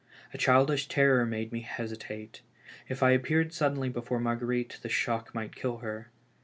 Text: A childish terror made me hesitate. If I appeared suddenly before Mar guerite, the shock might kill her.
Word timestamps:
A 0.33 0.37
childish 0.39 0.87
terror 0.87 1.27
made 1.27 1.51
me 1.51 1.59
hesitate. 1.61 2.41
If 2.89 3.03
I 3.03 3.11
appeared 3.11 3.53
suddenly 3.53 3.87
before 3.87 4.19
Mar 4.19 4.35
guerite, 4.35 4.81
the 4.81 4.89
shock 4.89 5.35
might 5.35 5.55
kill 5.55 5.77
her. 5.85 6.09